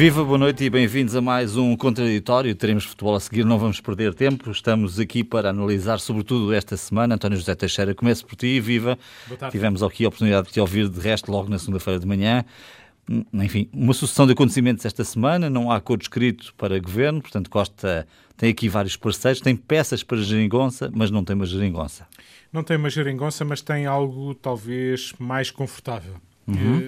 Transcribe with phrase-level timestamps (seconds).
[0.00, 2.54] Viva, boa noite e bem-vindos a mais um Contraditório.
[2.54, 4.50] Teremos futebol a seguir, não vamos perder tempo.
[4.50, 7.16] Estamos aqui para analisar, sobretudo esta semana.
[7.16, 8.58] António José Teixeira, começo por ti.
[8.60, 8.98] Viva.
[9.50, 12.46] Tivemos aqui a oportunidade de te ouvir de resto logo na segunda-feira de manhã.
[13.10, 15.50] Hum, enfim, uma sucessão de acontecimentos esta semana.
[15.50, 20.16] Não há acordo escrito para governo, portanto, Costa tem aqui vários parceiros, tem peças para
[20.16, 22.06] geringonça, mas não tem uma geringonça.
[22.50, 26.14] Não tem uma geringonça, mas tem algo talvez mais confortável.
[26.48, 26.79] Uhum.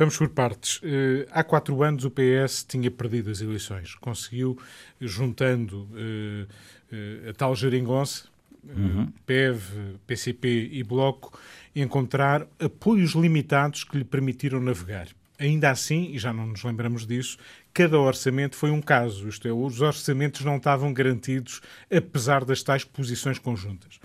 [0.00, 0.78] Vamos por partes.
[0.78, 3.94] Uh, há quatro anos o PS tinha perdido as eleições.
[3.96, 4.58] Conseguiu,
[4.98, 8.24] juntando uh, a tal geringonça,
[8.64, 9.12] uhum.
[9.26, 11.38] PEV, PCP e Bloco,
[11.76, 15.08] encontrar apoios limitados que lhe permitiram navegar.
[15.38, 17.36] Ainda assim, e já não nos lembramos disso,
[17.74, 21.60] cada orçamento foi um caso, isto é, os orçamentos não estavam garantidos,
[21.94, 24.00] apesar das tais posições conjuntas.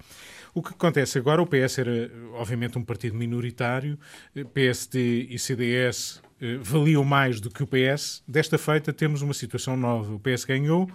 [0.56, 4.00] O que acontece agora, o PS era, obviamente, um partido minoritário,
[4.54, 8.24] PSD e CDS eh, valiam mais do que o PS.
[8.26, 10.14] Desta feita, temos uma situação nova.
[10.14, 10.90] O PS ganhou,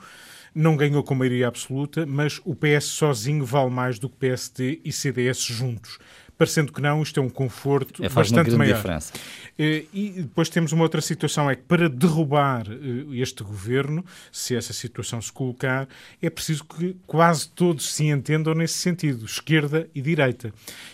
[0.54, 4.90] não ganhou com maioria absoluta, mas o PS sozinho vale mais do que PSD e
[4.90, 5.98] CDS juntos
[6.40, 8.76] parecendo que não, isto é um conforto é, bastante maior.
[8.76, 9.12] Diferença.
[9.58, 14.02] Eh, e depois temos uma outra situação, é que para derrubar eh, este governo,
[14.32, 15.86] se essa situação se colocar,
[16.22, 20.50] é preciso que quase todos se entendam nesse sentido, esquerda e direita.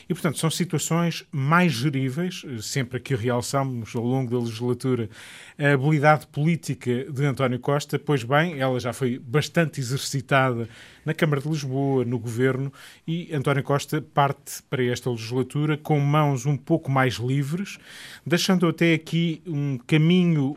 [0.08, 5.08] E, portanto, são situações mais geríveis, eh, sempre que realçamos ao longo da legislatura
[5.56, 10.68] a habilidade política de António Costa, pois bem, ela já foi bastante exercitada
[11.04, 12.72] na Câmara de Lisboa, no governo,
[13.06, 15.35] e António Costa parte para esta legislatura
[15.76, 17.78] com mãos um pouco mais livres,
[18.24, 20.56] deixando até aqui um caminho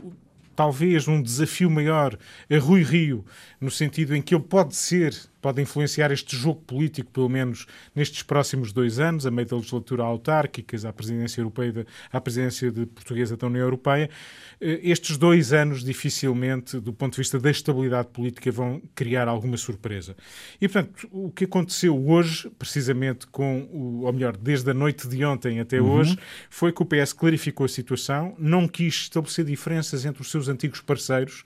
[0.55, 2.17] talvez um desafio maior
[2.51, 3.23] a Rui Rio,
[3.61, 8.23] no sentido em que ele pode ser pode influenciar este jogo político, pelo menos nestes
[8.23, 13.37] próximos dois anos, a meio da legislatura autárquicas, à presidência europeia, à presidência de portuguesa
[13.37, 14.09] da União Europeia.
[14.59, 19.57] Eh, estes dois anos, dificilmente, do ponto de vista da estabilidade política, vão criar alguma
[19.57, 20.15] surpresa.
[20.59, 25.23] E, portanto, o que aconteceu hoje, precisamente com, o, ou melhor, desde a noite de
[25.23, 25.91] ontem até uhum.
[25.91, 26.17] hoje,
[26.49, 30.81] foi que o PS clarificou a situação, não quis estabelecer diferenças entre os seus antigos
[30.81, 31.43] parceiros,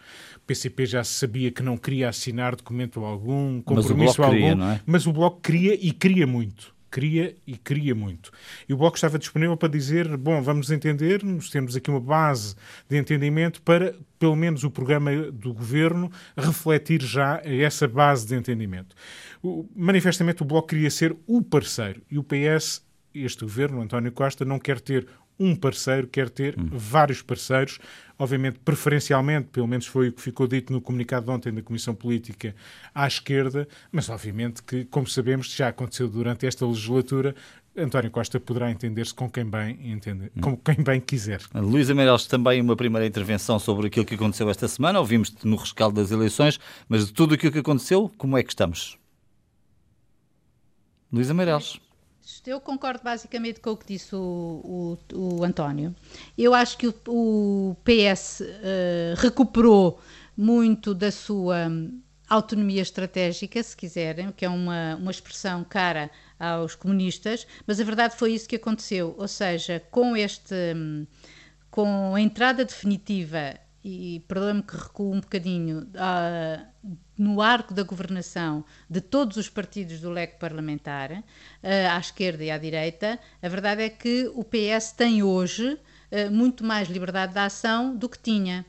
[0.53, 4.81] PCP já sabia que não queria assinar documento algum, compromisso mas algum, queria, é?
[4.85, 8.31] mas o Bloco queria e queria muito queria e queria muito.
[8.69, 11.21] E o Bloco estava disponível para dizer: bom, vamos entender,
[11.51, 12.55] temos aqui uma base
[12.87, 18.95] de entendimento para, pelo menos, o programa do governo refletir já essa base de entendimento.
[19.41, 24.45] O, manifestamente, o Bloco queria ser o parceiro e o PS, este governo, António Costa,
[24.45, 25.07] não quer ter
[25.39, 26.69] um parceiro, quer ter hum.
[26.71, 27.79] vários parceiros,
[28.17, 31.95] obviamente preferencialmente, pelo menos foi o que ficou dito no comunicado de ontem da Comissão
[31.95, 32.55] Política
[32.93, 37.35] à esquerda, mas obviamente que, como sabemos, já aconteceu durante esta legislatura,
[37.75, 40.41] António Costa poderá entender-se com quem bem entende, hum.
[40.41, 41.41] com quem bem quiser.
[41.53, 44.99] Luísa Meireles, também uma primeira intervenção sobre aquilo que aconteceu esta semana.
[44.99, 48.97] Ouvimos-te no rescaldo das eleições, mas de tudo aquilo que aconteceu, como é que estamos?
[51.11, 51.79] Luísa Meireles.
[52.45, 55.95] Eu concordo basicamente com o que disse o, o, o António.
[56.37, 59.99] Eu acho que o, o PS uh, eh, recuperou
[60.35, 61.69] muito da sua
[62.29, 68.15] autonomia estratégica, se quiserem, que é uma, uma expressão cara aos comunistas, mas a verdade
[68.15, 69.15] foi isso que aconteceu.
[69.17, 70.55] Ou seja, com este.
[71.69, 76.65] Com a entrada definitiva e perdoa-me que recuo um bocadinho, uh,
[77.17, 81.23] no arco da governação de todos os partidos do leque parlamentar, uh,
[81.91, 86.63] à esquerda e à direita, a verdade é que o PS tem hoje uh, muito
[86.63, 88.65] mais liberdade de ação do que tinha.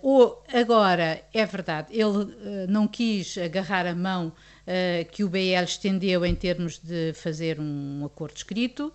[0.00, 4.32] Ou agora é verdade, ele não quis agarrar a mão
[5.12, 8.92] que o BL estendeu em termos de fazer um acordo escrito,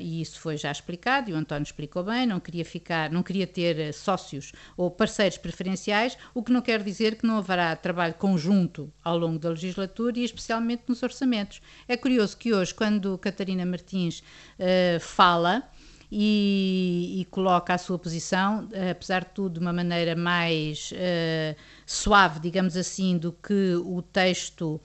[0.00, 3.46] e isso foi já explicado, e o António explicou bem, não queria ficar, não queria
[3.46, 8.92] ter sócios ou parceiros preferenciais, o que não quer dizer que não haverá trabalho conjunto
[9.02, 11.60] ao longo da legislatura e especialmente nos orçamentos.
[11.86, 14.22] É curioso que hoje, quando Catarina Martins
[15.00, 15.62] fala,
[16.16, 21.56] e, e, coloca a sua posição, eh, apesar de tudo, de uma maneira mais uh,
[21.84, 24.80] suave, digamos assim, do que o texto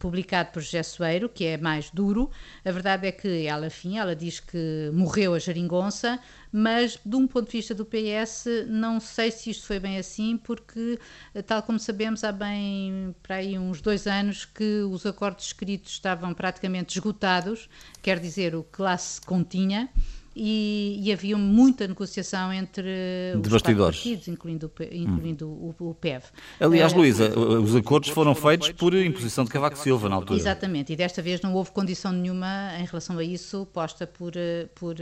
[0.00, 2.28] publicado por José Soeiro, que é mais duro.
[2.64, 6.18] A verdade é que ela, enfim, ela diz que morreu a geringonça,
[6.50, 10.36] mas de um ponto de vista do PS, não sei se isto foi bem assim,
[10.36, 10.98] porque,
[11.46, 16.34] tal como sabemos, há bem para aí uns dois anos que os acordos escritos estavam
[16.34, 17.68] praticamente esgotados,
[18.02, 19.88] quer dizer, o que lá se continha
[20.34, 25.74] e, e, havia muita negociação entre de os partidos, incluindo, incluindo hum.
[25.78, 26.24] o, o, PEV.
[26.60, 30.38] Aliás, uh, Luísa, os acordos foram feitos por imposição de Cavaco Silva na altura.
[30.38, 34.32] Exatamente, e desta vez não houve condição nenhuma em relação a isso posta por,
[34.74, 34.96] por,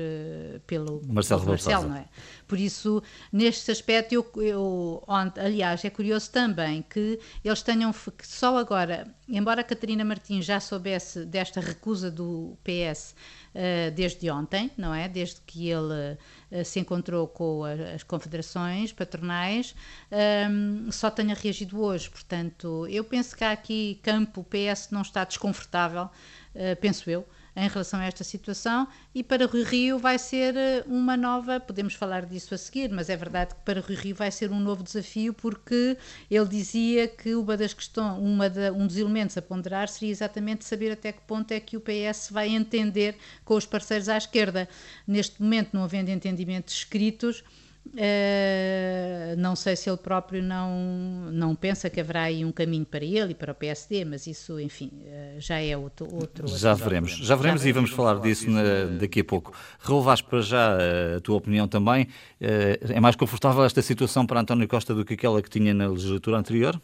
[0.67, 2.05] pelo Marcelo, pelo Marcelo não é?
[2.47, 5.05] Por isso, neste aspecto, eu, eu,
[5.37, 10.59] aliás, é curioso também que eles tenham, que só agora, embora a Catarina Martins já
[10.59, 13.15] soubesse desta recusa do PS
[13.55, 15.09] uh, desde ontem, não é?
[15.21, 16.17] Desde que ele
[16.51, 19.75] uh, se encontrou com as confederações patronais,
[20.11, 22.09] ehm, só tenha reagido hoje.
[22.09, 27.27] Portanto, eu penso que há aqui campo, o PS não está desconfortável, uh, penso eu
[27.57, 31.95] em relação a esta situação e para Rui Rio vai ser eh, uma nova, podemos
[31.95, 34.83] falar disso a seguir, mas é verdade que para Rui Rio vai ser um novo
[34.83, 35.97] desafio porque
[36.31, 40.93] ele dizia que uma das questões, uma um dos elementos a ponderar seria exatamente saber
[40.93, 44.69] até que ponto é que o PS vai entender com os parceiros à esquerda.
[45.07, 47.43] Neste momento, não havendo entendimentos escritos,
[47.93, 53.05] Uh, não sei se ele próprio não, não pensa que haverá aí um caminho para
[53.05, 56.07] ele e para o PSD, mas isso, enfim, uh, já é outro.
[56.15, 58.63] outro já veremos, já veremos e vamos falar disso na,
[59.01, 59.53] daqui a pouco.
[59.81, 62.05] Raul Vaz, para já, eh, a tua opinião também.
[62.41, 65.89] Uh, é mais confortável esta situação para António Costa do que aquela que tinha na
[65.89, 66.81] legislatura anterior?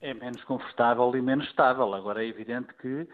[0.00, 1.92] É menos confortável e menos estável.
[1.92, 3.06] Agora é evidente que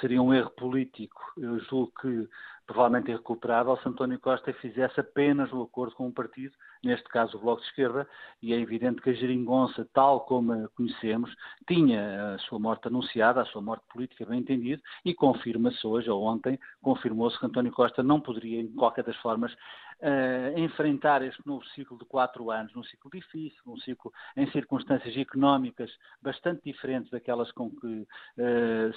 [0.00, 1.20] seria um erro político.
[1.36, 2.28] Eu julgo que
[2.66, 7.40] provavelmente irrecuperável se António Costa fizesse apenas o acordo com um partido, neste caso o
[7.40, 8.08] Bloco de Esquerda,
[8.40, 11.34] e é evidente que a geringonça, tal como a conhecemos,
[11.66, 16.22] tinha a sua morte anunciada, a sua morte política bem entendido, e confirma-se hoje, ou
[16.22, 21.64] ontem, confirmou-se que António Costa não poderia, de qualquer das formas, uh, enfrentar este novo
[21.68, 25.90] ciclo de quatro anos, num ciclo difícil, um ciclo em circunstâncias económicas
[26.20, 28.06] bastante diferentes daquelas com que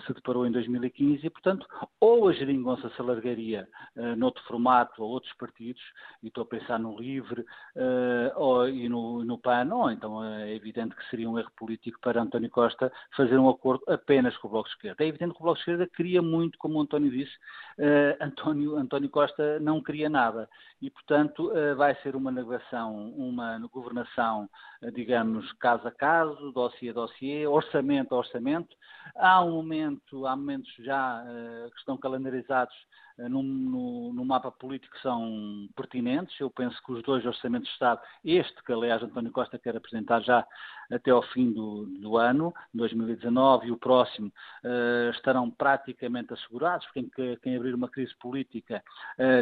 [0.06, 1.68] se deparou em 2015 e, portanto,
[2.00, 5.82] ou a geringonça se alargaria uh, noutro formato a outros partidos,
[6.24, 7.46] e estou a pensar no LIVRE uh,
[8.36, 12.22] ou, e no, no PAN, ou então é evidente que seria um erro político para
[12.22, 15.04] António Costa fazer um acordo apenas com o Bloco de Esquerda.
[15.04, 17.34] É evidente que o Bloco de Esquerda queria muito, como o António disse,
[18.22, 20.48] António, António Costa não queria nada
[20.82, 24.50] e, portanto, eh, vai ser uma navegação, uma governação,
[24.82, 28.76] eh, digamos, caso a caso, dossiê a dossiê, orçamento a orçamento.
[29.28, 32.76] Há um momento, há momentos já uh, que estão calendarizados
[33.18, 36.40] no, no, no, mapa político são pertinentes.
[36.40, 40.22] Eu penso que os dois orçamentos de Estado, este que aliás António Costa quer apresentar
[40.22, 40.46] já
[40.92, 47.10] até ao fim do, do ano, 2019, e o próximo, uh, estarão praticamente assegurados, quem,
[47.42, 48.84] quem abrir uma crise política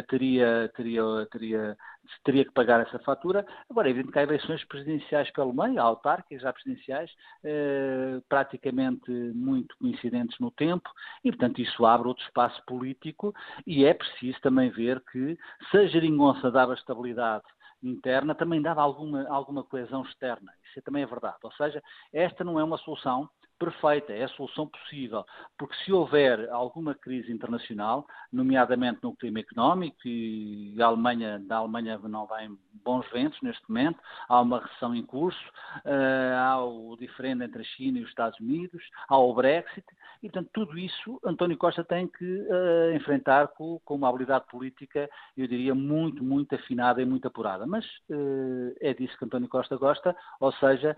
[0.08, 1.76] teria, teria, teria
[2.22, 3.46] teria que pagar essa fatura.
[3.68, 7.10] Agora, é evidente que há eleições presidenciais pelo meio, há autárquicas, já presidenciais,
[7.42, 10.88] eh, praticamente muito coincidentes no tempo,
[11.24, 13.34] e, portanto, isso abre outro espaço político
[13.66, 15.38] e é preciso também ver que,
[15.70, 17.44] se a geringonça dava estabilidade
[17.82, 20.52] interna, também dava alguma, alguma coesão externa.
[20.68, 21.36] Isso também é verdade.
[21.42, 21.82] Ou seja,
[22.12, 23.28] esta não é uma solução
[23.64, 25.24] perfeita, é a solução possível,
[25.58, 31.98] porque se houver alguma crise internacional, nomeadamente no clima económico, e a Alemanha, da Alemanha
[32.04, 35.40] não vai em bons ventos neste momento, há uma recessão em curso,
[35.78, 39.86] uh, há o diferente entre a China e os Estados Unidos, há o Brexit,
[40.22, 45.08] e portanto tudo isso António Costa tem que uh, enfrentar com, com, uma habilidade política,
[45.36, 47.66] eu diria, muito, muito afinada e muito apurada.
[47.66, 50.96] Mas uh, é disso que António Costa gosta, ou seja,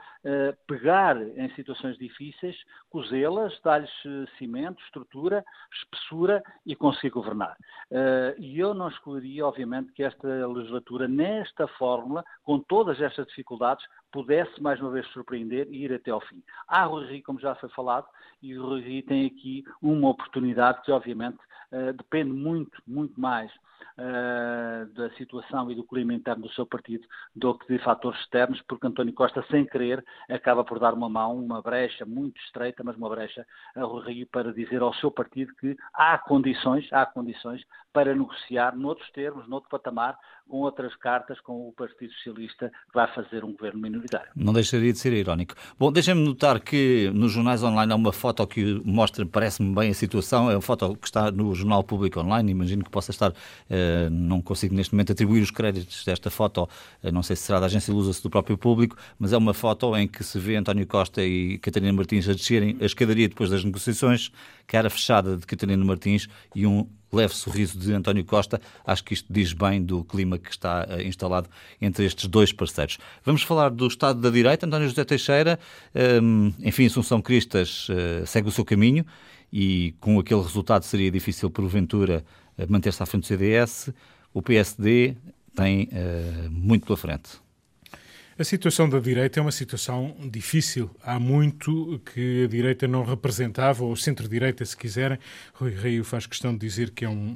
[0.67, 2.56] pegar em situações difíceis
[2.91, 7.57] cozê-las, dar-lhes eh, cimento, estrutura, espessura e conseguir governar.
[7.91, 13.85] Uh, e eu não escolheria, obviamente, que esta legislatura, nesta fórmula, com todas estas dificuldades,
[14.17, 16.43] pudesse mais uma vez surpreender e ir até ao fim.
[16.67, 18.07] Há Rui Rio, como já foi falado,
[18.43, 21.37] e o Rui Rio tem aqui uma oportunidade que, obviamente,
[21.71, 27.07] uh, depende muito, muito mais uh, da situação e do clima interno do seu partido
[27.35, 31.37] do que de fatores externos, porque António Costa, sem querer, acaba por dar uma mão,
[31.37, 35.77] uma brecha muito estreita, mas uma brecha a Rio para dizer ao seu partido que
[35.93, 40.19] há condições, há condições para negociar noutros termos, noutro patamar,
[40.49, 44.06] com outras cartas com o Partido Socialista que vai fazer um governo minoritário.
[44.35, 45.55] Não deixaria de ser irónico.
[45.79, 49.95] Bom, deixem-me notar que nos jornais online há uma foto que mostra, parece-me bem a
[49.95, 54.11] situação, é uma foto que está no Jornal Público Online, imagino que possa estar, uh,
[54.11, 56.69] não consigo neste momento atribuir os créditos desta foto,
[57.03, 59.97] uh, não sei se será da agência Lusa-se do próprio público, mas é uma foto
[59.97, 63.65] em que se vê António Costa e Catarina Martins a descerem a escadaria depois das
[63.65, 64.31] negociações,
[64.67, 66.87] cara fechada de Catarina Martins e um
[67.17, 68.61] leve sorriso de António Costa.
[68.85, 71.49] Acho que isto diz bem do clima que está uh, instalado
[71.81, 72.99] entre estes dois parceiros.
[73.25, 74.67] Vamos falar do Estado da Direita.
[74.67, 75.59] António José Teixeira,
[76.23, 79.05] um, enfim, Assunção Cristas uh, segue o seu caminho
[79.53, 82.25] e com aquele resultado seria difícil, porventura,
[82.69, 83.91] manter-se à frente do CDS,
[84.35, 85.15] o PSD
[85.55, 85.89] tem
[86.51, 87.46] muito pela frente.
[88.39, 90.91] A situação da direita é uma situação difícil.
[91.03, 95.19] Há muito que a direita não representava, ou centro-direita, se quiserem.
[95.55, 97.35] Rui Rio faz questão de dizer que, é um,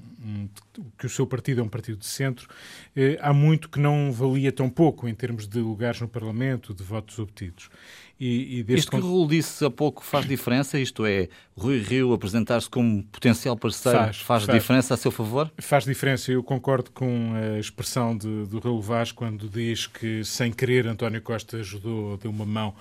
[0.99, 2.47] que o seu partido é um partido de centro.
[2.95, 6.85] Eh, há muito que não valia tão pouco em termos de lugares no Parlamento, de
[6.85, 7.71] votos obtidos.
[8.21, 10.79] E, e Isto que o Raul disse há pouco faz diferença?
[10.79, 15.50] Isto é, Rui Rio apresentar-se como potencial parceiro faz, faz, faz, diferença a seu favor?
[15.57, 16.31] Faz diferença.
[16.31, 21.23] Eu concordo com a expressão de, do Raul Vaz quando diz que, sem querer, António
[21.23, 22.75] Costa ajudou, deu uma mão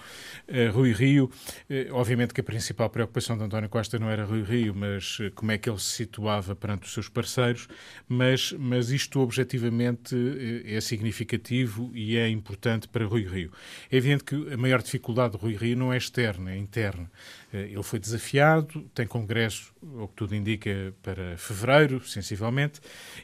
[0.50, 1.32] a Rui Rio.
[1.70, 5.30] Eh, obviamente que a principal preocupação de António Costa não era Rui Rio, mas eh,
[5.34, 7.70] como é que ele se situava perante os seus parceiros.
[8.10, 13.52] Mas, mas isto, objetivamente, eh, é significativo e é importante para Rui Rio.
[13.90, 17.10] É evidente que a maior dificuldade de Rui Rio não é externa, é interna.
[17.52, 22.80] Eh, ele foi desafiado, tem congresso, o que tudo indica, para fevereiro, sensivelmente,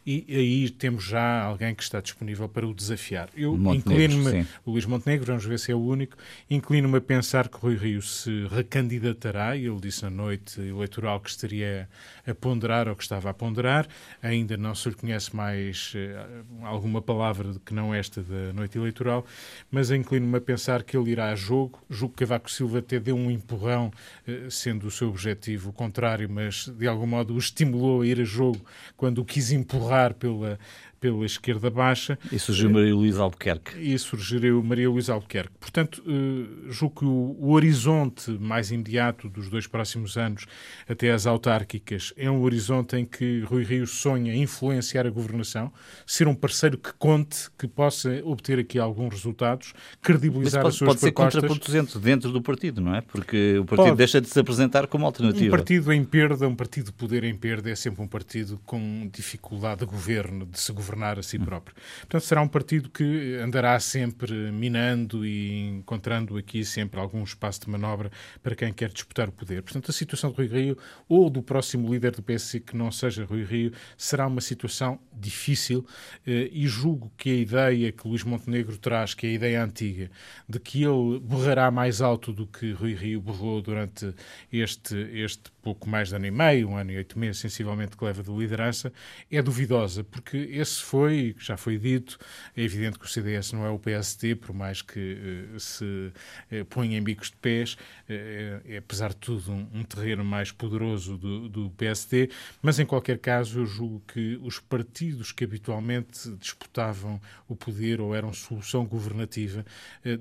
[0.05, 3.29] e aí temos já alguém que está disponível para o desafiar.
[3.35, 6.17] Eu inclino-me, o Luís Montenegro, vamos ver se é o único,
[6.49, 11.87] inclino-me a pensar que Rui Rio se recandidatará, ele disse na noite eleitoral que estaria
[12.25, 13.87] a ponderar ou que estava a ponderar,
[14.21, 19.25] ainda não se lhe conhece mais uh, alguma palavra que não esta da noite eleitoral,
[19.69, 23.15] mas inclino-me a pensar que ele irá a jogo, julgo que Cavaco Silva até deu
[23.15, 23.91] um empurrão
[24.27, 28.23] eh, sendo o seu objetivo contrário, mas de algum modo o estimulou a ir a
[28.23, 28.59] jogo
[28.95, 30.59] quando o quis empurrar pela,
[31.05, 32.17] pela esquerda baixa.
[32.31, 33.77] E surgiu Maria Luísa Albuquerque.
[33.79, 35.51] E surgiu Maria Luísa Albuquerque.
[35.59, 40.45] Portanto, uh, julgo que o, o, horizonte mais imediato dos dois próximos anos
[40.89, 45.71] até às autárquicas é um horizonte em que Rui Rio sonha influenciar a governação,
[46.07, 50.87] ser um parceiro que conte, que possa obter aqui alguns resultados, credibilizar pode, as suas
[50.87, 51.33] pode propostas.
[51.33, 53.01] Pode ser contraproducente dentro do partido, não é?
[53.01, 53.97] Porque o partido pode.
[53.97, 55.53] deixa de se apresentar como alternativa.
[55.53, 59.07] Um partido em perda, um partido de poder em perda é sempre um partido com
[59.13, 61.75] dificuldade de governo, de se governar governar a si próprio.
[61.99, 67.69] Portanto, será um partido que andará sempre minando e encontrando aqui sempre algum espaço de
[67.69, 68.09] manobra
[68.41, 69.61] para quem quer disputar o poder.
[69.61, 73.25] Portanto, a situação de Rui Rio ou do próximo líder do PSC que não seja
[73.25, 75.85] Rui Rio será uma situação difícil
[76.25, 80.09] eh, e julgo que a ideia que Luís Montenegro traz, que é a ideia antiga,
[80.47, 84.13] de que ele borrará mais alto do que Rui Rio borrou durante
[84.51, 88.05] este, este pouco mais de ano e meio, um ano e oito meses, sensivelmente, que
[88.05, 88.93] leva de liderança,
[89.31, 92.17] é duvidosa, porque esse foi, já foi dito,
[92.55, 96.65] é evidente que o CDS não é o PST, por mais que uh, se uh,
[96.69, 97.77] ponha em bicos de pés, uh,
[98.09, 102.29] é, apesar de tudo, um, um terreno mais poderoso do, do, PST,
[102.61, 108.15] mas em qualquer caso eu julgo que os partidos que habitualmente disputavam o poder ou
[108.15, 109.65] eram solução governativa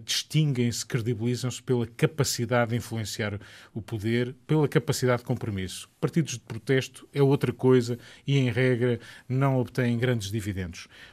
[0.04, 3.38] distinguem-se, credibilizam-se pela capacidade de influenciar
[3.73, 5.88] o poder, pela capacidade de compromisso.
[6.00, 10.43] Partidos de protesto é outra coisa e, em regra, não obtêm grandes dividendos.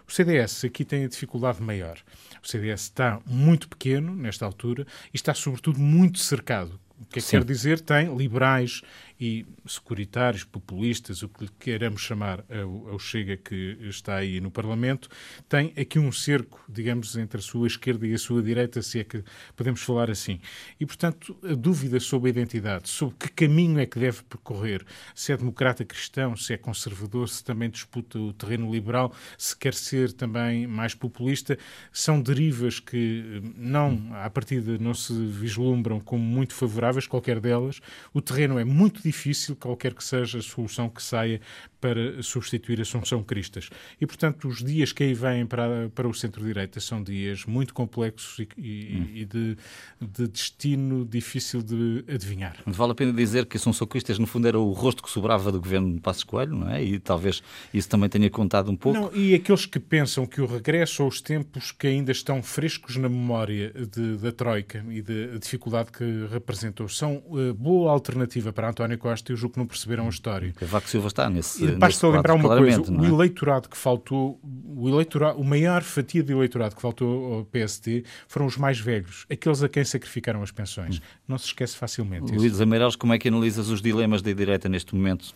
[0.08, 1.98] O CDS aqui tem a dificuldade maior.
[2.44, 6.80] O CDS está muito pequeno nesta altura e está, sobretudo, muito cercado.
[7.00, 7.80] O que é que quer dizer?
[7.80, 8.82] Tem liberais
[9.22, 14.50] e securitários, populistas, o que lhe queiramos chamar ao, ao, Chega que está aí no
[14.50, 15.08] Parlamento,
[15.48, 19.04] tem aqui um cerco, digamos, entre a sua esquerda e a sua direita, se é
[19.04, 19.24] que
[19.56, 20.40] podemos falar assim.
[20.80, 25.32] E, portanto, a dúvida sobre a identidade, sobre que caminho é que deve percorrer, se
[25.32, 30.14] é democrata cristão, se é conservador, se também disputa o terreno liberal, se quer ser
[30.14, 31.60] também mais populista,
[31.94, 37.80] são derivas que não, à partida, não se vislumbram como muito favoráveis, qualquer delas.
[38.12, 41.40] O terreno é muito difícil difícil, qualquer que seja a solução que saia
[41.82, 43.70] para substituir Assunção Cristas.
[44.00, 48.40] E, portanto, os dias que aí vêm para, para o centro-direita são dias muito complexos
[48.40, 49.08] e, e, hum.
[49.16, 49.58] e de,
[50.00, 52.58] de, destino difícil de adivinhar.
[52.68, 55.60] Vale a pena dizer que Assunção Cristas, no fundo, era o rosto que sobrava do
[55.60, 56.84] governo de Passos Coelho, não é?
[56.84, 57.42] E talvez
[57.74, 59.00] isso também tenha contado um pouco.
[59.00, 63.10] Não, e aqueles que pensam que o regresso aos tempos que ainda estão frescos na
[63.10, 68.98] memória de, da Troika e da dificuldade que representou são uh, boa alternativa para António
[69.00, 70.54] Costa e julgo que não perceberam a história.
[70.54, 73.08] Cavaco Silva está nesse Basta lembrar uma coisa: o é?
[73.08, 78.46] eleitorado que faltou, o, eleitorado, o maior fatia de eleitorado que faltou ao PSD foram
[78.46, 80.98] os mais velhos, aqueles a quem sacrificaram as pensões.
[80.98, 81.02] Hum.
[81.28, 82.32] Não se esquece facilmente.
[82.34, 85.34] Luís Ameireles, como é que analisas os dilemas da direita neste momento?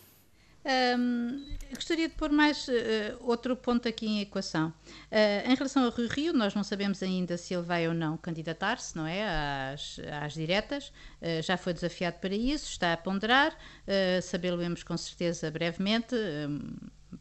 [0.64, 2.72] Um, gostaria de pôr mais uh,
[3.20, 4.68] outro ponto aqui em equação.
[5.10, 8.16] Uh, em relação ao Rio Rio, nós não sabemos ainda se ele vai ou não
[8.16, 9.72] candidatar-se, não é?
[9.72, 10.88] Às, às diretas.
[11.20, 13.52] Uh, já foi desafiado para isso, está a ponderar.
[13.86, 16.16] Uh, Sabê-lo-emos com certeza brevemente,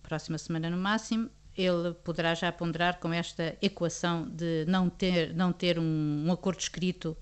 [0.01, 1.29] próxima semana no máximo.
[1.55, 6.59] Ele poderá já ponderar com esta equação de não ter, não ter um, um acordo
[6.59, 7.15] escrito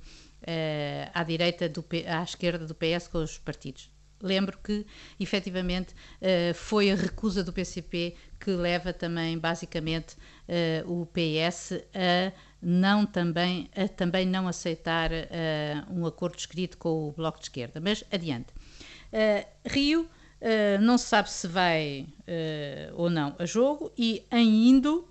[1.13, 3.92] à direita, do, à esquerda do PS com os partidos
[4.23, 4.85] Lembro que,
[5.19, 10.15] efetivamente, uh, foi a recusa do PCP que leva também, basicamente,
[10.47, 17.09] uh, o PS a não também, a também não aceitar uh, um acordo escrito com
[17.09, 17.81] o Bloco de Esquerda.
[17.81, 18.47] Mas adiante.
[19.65, 20.09] Rio
[20.81, 22.07] não se sabe se vai
[22.95, 25.07] ou não a jogo e em indo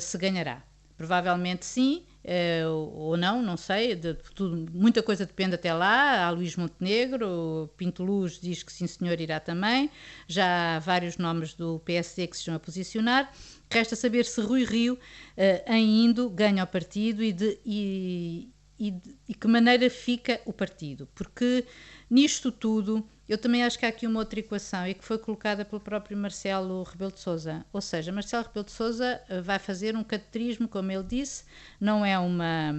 [0.00, 0.62] se ganhará.
[0.96, 6.26] Provavelmente sim, Uh, ou não, não sei, de, tudo, muita coisa depende até lá.
[6.26, 9.90] Há Luís Montenegro, Pinto Luz diz que sim, senhor, irá também.
[10.26, 13.32] Já há vários nomes do PSD que se estão a posicionar.
[13.70, 18.90] Resta saber se Rui Rio, uh, em indo, ganha o partido e de, e, e
[18.90, 21.08] de e que maneira fica o partido.
[21.14, 21.64] Porque
[22.10, 25.64] nisto tudo eu também acho que há aqui uma outra equação e que foi colocada
[25.64, 27.64] pelo próprio Marcelo Rebelo de Sousa.
[27.72, 31.44] Ou seja, Marcelo Rebelo de Sousa eh, vai fazer um catrismo, como ele disse,
[31.78, 32.72] não é uma,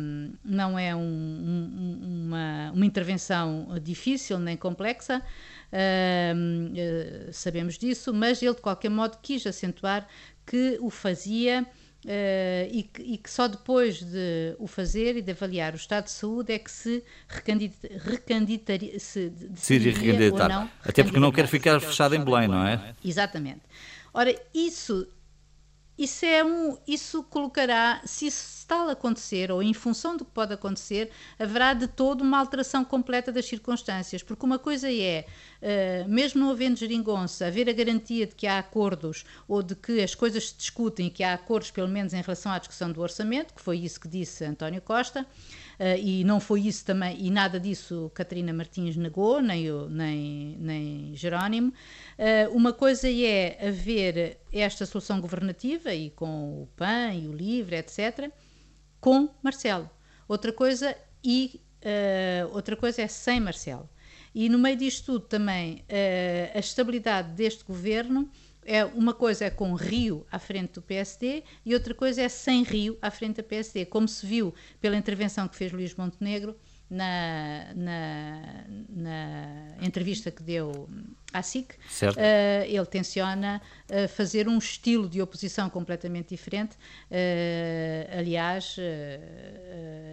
[0.43, 5.21] não é um, um, uma, uma intervenção difícil nem complexa,
[5.71, 10.07] uh, uh, sabemos disso, mas ele de qualquer modo quis acentuar
[10.45, 11.65] que o fazia
[12.05, 16.05] Uh, e, que, e, que, só depois de o fazer e de avaliar o estado
[16.05, 17.03] de saúde é que se
[18.05, 20.71] recandidataria se, se recandidatar.
[20.81, 22.95] Até porque não quer ficar fechado em Belém, não é?
[23.03, 23.61] Exatamente.
[24.13, 25.07] Ora, isso
[25.99, 30.53] isso é um isso colocará se isso tal acontecer, ou em função do que pode
[30.53, 35.25] acontecer, haverá de todo uma alteração completa das circunstâncias, porque uma coisa é,
[35.61, 40.01] uh, mesmo não havendo geringonça, haver a garantia de que há acordos ou de que
[40.01, 43.55] as coisas se discutem que há acordos, pelo menos em relação à discussão do orçamento,
[43.55, 45.25] que foi isso que disse António Costa,
[46.01, 51.15] e não foi isso também, e nada disso Catarina Martins negou, nem, o, nem, nem
[51.15, 51.69] Jerónimo.
[52.17, 57.77] Uh, uma coisa é haver esta solução governativa, e com o PAN e o LIVRE,
[57.77, 58.29] etc.,
[58.99, 59.89] com Marcelo.
[60.27, 63.89] Outra coisa e uh, outra coisa é sem Marcelo.
[64.35, 68.29] E no meio disto tudo também uh, a estabilidade deste governo
[68.65, 72.63] é uma coisa é com Rio à frente do PSD e outra coisa é sem
[72.63, 76.55] Rio à frente da PSD, como se viu pela intervenção que fez Luís Montenegro
[76.89, 80.89] na, na, na entrevista que deu
[81.31, 81.75] à SIC, uh,
[82.65, 88.75] ele tenciona uh, fazer um estilo de oposição completamente diferente, uh, aliás,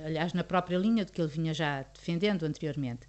[0.05, 3.07] aliás, na própria linha do que ele vinha já defendendo anteriormente.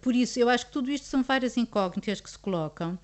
[0.00, 2.98] por isso, eu acho que tudo isto são várias incógnitas que se colocam.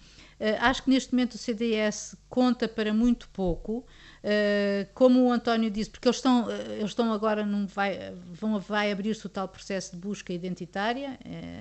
[0.60, 3.86] Acho que neste momento o CDS conta para muito pouco.
[4.28, 8.58] Eh, como o António disse, porque eles estão, eh, eles estão agora num vai, vão,
[8.58, 11.16] vai abrir-se o tal processo de busca identitária,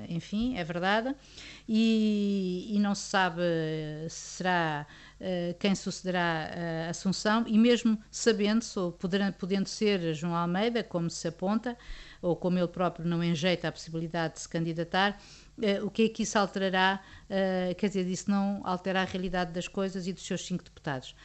[0.10, 1.16] enfim, é verdade,
[1.70, 3.42] e, e, não se sabe
[4.10, 4.88] se será
[5.60, 6.50] quem sucederá
[6.88, 11.78] a Assunção, e mesmo sabendo-se, ou poderão, podendo ser João Almeida, como se aponta,
[12.20, 15.22] ou como ele próprio não enjeita a possibilidade de se candidatar,
[15.84, 17.02] o que é que isso alterará?
[17.30, 21.15] Uh, quer dizer, isso não altera a realidade das coisas e dos seus cinco deputados.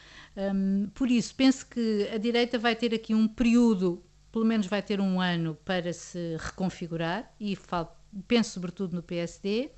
[0.93, 5.01] Por isso, penso que a direita vai ter aqui um período, pelo menos vai ter
[5.01, 7.89] um ano para se reconfigurar, e falo,
[8.27, 9.69] penso sobretudo no PSD.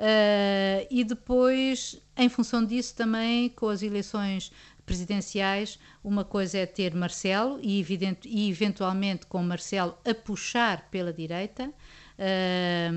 [0.00, 4.50] Uh, e depois, em função disso, também com as eleições
[4.86, 11.12] presidenciais, uma coisa é ter Marcelo e, evidente, e eventualmente com Marcelo a puxar pela
[11.12, 11.72] direita,
[12.20, 12.92] uh,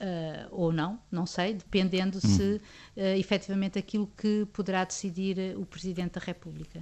[0.00, 2.60] uh, ou não, não sei, dependendo se
[2.96, 6.80] uh, efetivamente aquilo que poderá decidir o Presidente da República.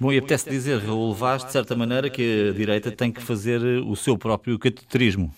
[0.00, 3.60] Bom, e apetece dizer, Raul Vaz, de certa maneira, que a direita tem que fazer
[3.60, 5.32] o seu próprio cateterismo.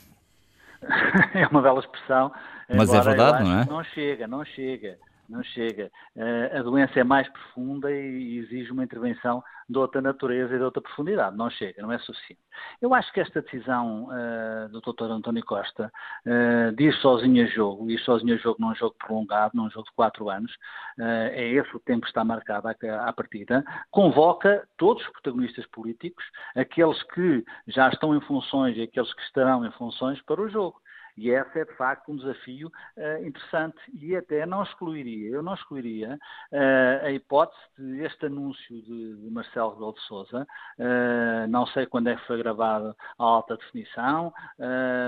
[1.34, 2.30] É uma bela expressão.
[2.68, 3.64] Mas é verdade, não é?
[3.64, 5.90] Não chega, não chega não chega.
[6.14, 10.64] Uh, a doença é mais profunda e exige uma intervenção de outra natureza e de
[10.64, 11.36] outra profundidade.
[11.36, 12.40] Não chega, não é suficiente.
[12.80, 15.10] Eu acho que esta decisão uh, do Dr.
[15.10, 15.92] António Costa
[16.26, 19.86] uh, de ir sozinho a jogo, ir sozinho a jogo num jogo prolongado, num jogo
[19.86, 20.52] de quatro anos,
[20.98, 27.02] é esse o tempo que está marcado à partida, convoca todos os protagonistas políticos, aqueles
[27.12, 30.80] que já estão em funções e aqueles que estarão em funções para o jogo.
[31.16, 35.55] E esse é, de facto, um desafio uh, interessante e até não excluiria, eu não
[35.55, 36.18] excluiria
[36.52, 40.46] uh, a hipótese de este anúncio de, de Marcelo Rebelo de Sousa,
[40.79, 44.33] uh, não sei quando é que foi gravado a alta definição,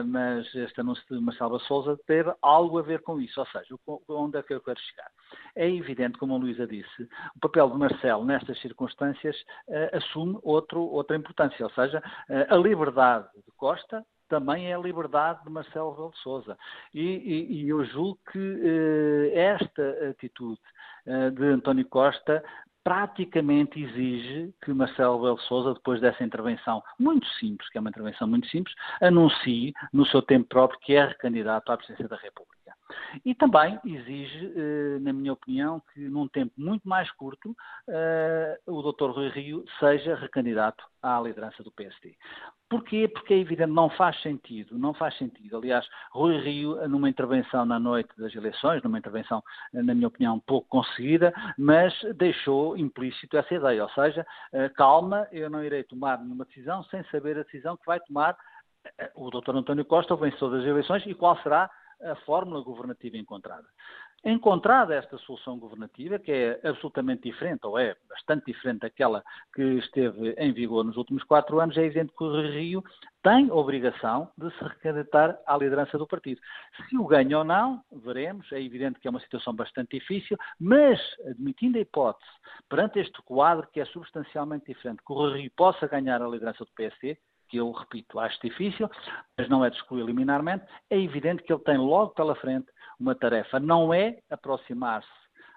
[0.06, 3.74] mas este anúncio de Marcelo de Sousa ter algo a ver com isso, ou seja,
[4.08, 5.10] onde é que eu quero chegar?
[5.54, 9.36] É evidente, como a Luísa disse, o papel de Marcelo nestas circunstâncias
[9.92, 12.02] assume outro, outra importância, ou seja,
[12.48, 16.58] a liberdade de Costa também é a liberdade de Marcelo Rebelo de Sousa.
[16.94, 20.60] E, e, e, eu julgo que eh, esta atitude
[21.06, 22.42] eh, de António Costa
[22.84, 28.26] praticamente exige que Marcelo Rebelo Sousa, depois dessa intervenção muito simples, que é uma intervenção
[28.26, 32.57] muito simples, anuncie no seu tempo próprio que é recandidato à presidência da República.
[33.24, 37.54] E também exige, eh, na minha opinião, que num tempo muito mais curto
[37.88, 39.10] eh, o Dr.
[39.10, 42.16] Rui Rio seja recandidato à liderança do PSD.
[42.68, 43.08] Porquê?
[43.08, 45.56] Porque é evidente, não faz sentido, não faz sentido.
[45.56, 50.68] Aliás, Rui Rio, numa intervenção na noite das eleições, numa intervenção, na minha opinião, pouco
[50.68, 54.26] conseguida, mas deixou implícito essa ideia, ou seja,
[54.76, 58.36] calma, eu não irei tomar nenhuma decisão sem saber a decisão que vai tomar
[59.14, 59.56] o Dr.
[59.56, 61.70] António Costa, o vencedor das eleições, e qual será
[62.02, 63.66] a fórmula governativa encontrada.
[64.24, 69.22] Encontrada esta solução governativa, que é absolutamente diferente, ou é bastante diferente daquela
[69.54, 72.82] que esteve em vigor nos últimos quatro anos, é evidente que o Rio
[73.22, 76.40] tem obrigação de se recandidatar à liderança do partido.
[76.88, 78.50] Se o ganha ou não, veremos.
[78.50, 82.30] É evidente que é uma situação bastante difícil, mas, admitindo a hipótese,
[82.68, 86.70] perante este quadro que é substancialmente diferente, que o Rio possa ganhar a liderança do
[86.74, 88.88] PSD, que eu, repito, acho difícil,
[89.36, 92.66] mas não é de excluir liminarmente, é evidente que ele tem logo pela frente
[92.98, 93.58] uma tarefa.
[93.58, 95.08] Não é aproximar-se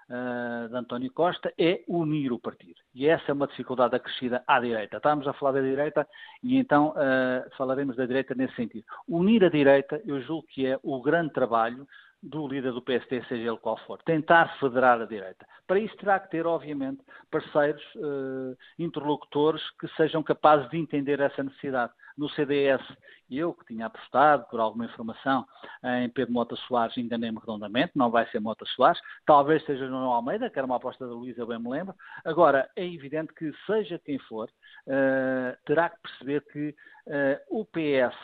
[0.08, 2.80] uh, de António Costa, é unir o partido.
[2.94, 4.96] E essa é uma dificuldade acrescida à direita.
[4.96, 6.06] Estamos a falar da direita
[6.42, 8.84] e então uh, falaremos da direita nesse sentido.
[9.08, 11.86] Unir a direita, eu julgo que é o grande trabalho
[12.22, 14.00] do líder do PSD, seja ele qual for.
[14.02, 15.46] Tentar federar a direita.
[15.66, 21.42] Para isso terá que ter, obviamente, parceiros, uh, interlocutores que sejam capazes de entender essa
[21.42, 21.92] necessidade.
[22.16, 22.82] No CDS,
[23.30, 25.46] eu que tinha apostado, por alguma informação,
[25.82, 30.50] em Pedro Mota Soares, enganei-me redondamente, não vai ser Mota Soares, talvez seja João Almeida,
[30.50, 31.94] que era uma aposta da Luísa, bem me lembro.
[32.22, 34.50] Agora, é evidente que, seja quem for,
[34.86, 38.14] uh, terá que perceber que uh, o PS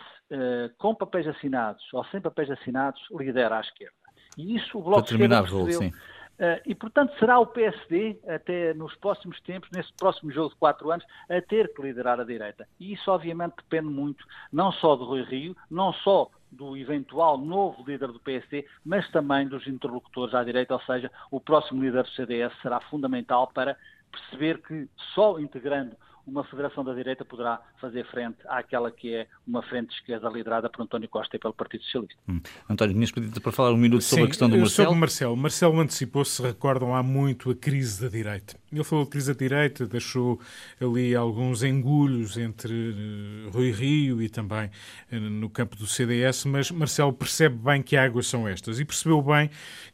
[0.77, 3.95] com papéis assinados ou sem papéis assinados, lidera à esquerda.
[4.37, 5.93] E isso o Bloco Para terminar, de Esquerda sim.
[6.39, 10.93] Uh, e, portanto, será o PSD, até nos próximos tempos, nesse próximo jogo de quatro
[10.93, 12.69] anos, a ter que liderar a direita.
[12.79, 17.83] E isso, obviamente, depende muito, não só do Rui Rio, não só do eventual novo
[17.85, 22.11] líder do PSD, mas também dos interlocutores à direita, ou seja, o próximo líder do
[22.11, 23.77] CDS será fundamental para
[24.13, 25.97] perceber que só integrando
[26.29, 30.69] uma federação da direita poderá fazer frente àquela que é uma frente de esquerda liderada
[30.69, 32.17] por António Costa e pelo Partido Socialista.
[32.29, 32.41] Hum.
[32.69, 34.89] António, tinhas pedido para falar um minuto sobre Sim, a questão do Marcelo?
[34.89, 35.37] Sobre Marcelo.
[35.37, 38.57] Marcelo antecipou-se, se recordam, há muito a crise da direita.
[38.71, 40.39] Ele falou de crise da direita, deixou
[40.79, 44.71] ali alguns engulhos entre uh, Rui Rio e também
[45.11, 49.23] uh, no campo do CDS, mas Marcelo percebe bem que águas são estas e percebeu
[49.23, 49.49] bem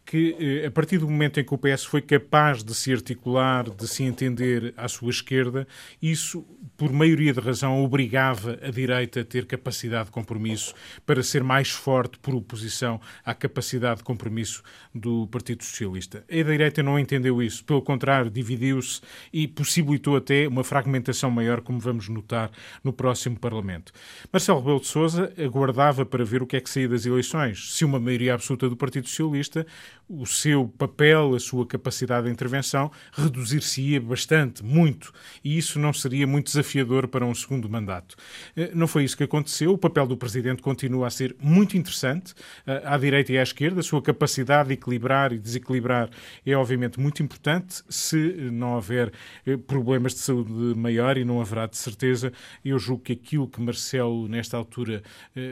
[0.04, 3.70] que, uh, a partir do momento em que o PS foi capaz de se articular,
[3.70, 5.68] de se entender à sua esquerda,
[6.02, 6.23] isso,
[6.76, 10.74] por maioria de razão, obrigava a direita a ter capacidade de compromisso
[11.06, 14.62] para ser mais forte por oposição à capacidade de compromisso
[14.94, 16.24] do Partido Socialista.
[16.28, 19.00] A direita não entendeu isso, pelo contrário, dividiu dividiu-se
[19.32, 22.50] e possibilitou até uma fragmentação maior, como vamos notar
[22.82, 23.92] no próximo Parlamento.
[24.32, 27.74] Marcelo Rebelo de Sousa aguardava para ver o que é que saía das eleições.
[27.74, 29.66] Se uma maioria absoluta do Partido Socialista,
[30.08, 36.13] o seu papel, a sua capacidade de intervenção reduzir-se-ia bastante, muito, e isso não seria
[36.26, 38.16] muito desafiador para um segundo mandato.
[38.56, 39.72] Eh, não foi isso que aconteceu.
[39.72, 42.34] O papel do Presidente continua a ser muito interessante,
[42.66, 43.80] eh, à direita e à esquerda.
[43.80, 46.10] A sua capacidade de equilibrar e desequilibrar
[46.46, 47.82] é, obviamente, muito importante.
[47.88, 48.16] Se
[48.52, 49.12] não houver
[49.46, 52.32] eh, problemas de saúde maior, e não haverá de certeza,
[52.64, 55.02] eu julgo que aquilo que Marcelo, nesta altura,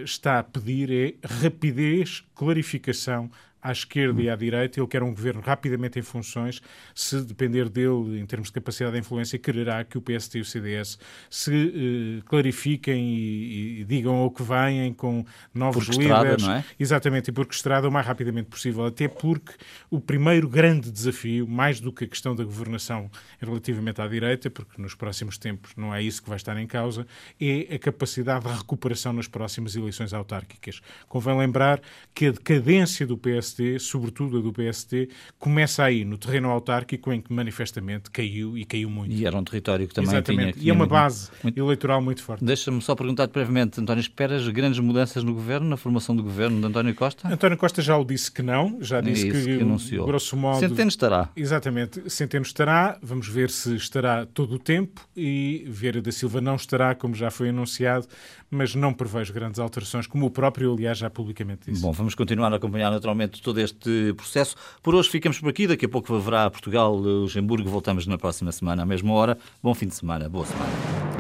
[0.05, 3.31] está a pedir é rapidez, clarificação,
[3.62, 6.61] à esquerda e à direita, ele quer um governo rapidamente em funções.
[6.92, 10.44] Se depender dele, em termos de capacidade de influência, quererá que o PST e o
[10.44, 10.98] CDS
[11.31, 16.42] se uh, clarifiquem e, e, digam ao que vêm com novos porque líderes.
[16.42, 16.64] Não é?
[16.79, 18.85] Exatamente, e porque estrada o mais rapidamente possível.
[18.85, 19.53] Até porque
[19.88, 23.09] o primeiro grande desafio, mais do que a questão da governação
[23.40, 27.07] relativamente à direita, porque nos próximos tempos não é isso que vai estar em causa,
[27.40, 30.81] é a capacidade de recuperação nas próximas eleições autárquicas.
[31.09, 31.81] Convém lembrar
[32.12, 37.12] que a decadência do PSD PSD, sobretudo a do PSD, começa aí, no terreno autárquico,
[37.12, 39.12] em que manifestamente caiu e caiu muito.
[39.12, 40.55] E era um território que também Exatamente.
[40.55, 40.67] tinha...
[40.67, 41.59] E é uma base muito...
[41.59, 42.45] eleitoral muito forte.
[42.45, 46.67] Deixa-me só perguntar brevemente, António, esperas grandes mudanças no governo, na formação do governo de
[46.67, 47.29] António Costa?
[47.29, 50.07] António Costa já o disse que não, já é disse que, que anunciou.
[50.07, 50.61] grosso modo...
[50.61, 51.29] Centeno estará.
[51.37, 56.57] Exatamente, Centeno estará, vamos ver se estará todo o tempo e Vieira da Silva não
[56.57, 58.07] estará, como já foi anunciado,
[58.51, 61.83] mas não prevejo grandes alterações, como o próprio, aliás, já publicamente disse.
[61.83, 64.57] Bom, vamos continuar a acompanhar naturalmente todo este processo.
[64.83, 65.66] Por hoje ficamos por aqui.
[65.66, 67.68] Daqui a pouco haverá Portugal, Luxemburgo.
[67.68, 69.38] Voltamos na próxima semana, à mesma hora.
[69.62, 70.28] Bom fim de semana.
[70.28, 71.12] Boa semana.